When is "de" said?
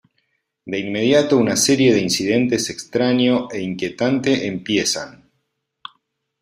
0.65-0.79, 1.93-2.01